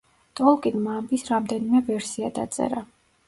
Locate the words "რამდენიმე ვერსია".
1.35-2.31